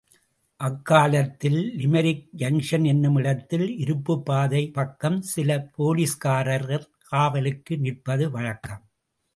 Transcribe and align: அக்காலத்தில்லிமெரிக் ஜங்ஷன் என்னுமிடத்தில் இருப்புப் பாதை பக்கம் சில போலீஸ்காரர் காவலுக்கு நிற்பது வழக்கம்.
அக்காலத்தில்லிமெரிக் 0.59 2.23
ஜங்ஷன் 2.37 2.85
என்னுமிடத்தில் 2.85 3.67
இருப்புப் 3.77 4.25
பாதை 4.25 4.69
பக்கம் 4.69 5.21
சில 5.21 5.69
போலீஸ்காரர் 5.77 6.89
காவலுக்கு 7.09 7.77
நிற்பது 7.77 8.31
வழக்கம். 8.31 8.83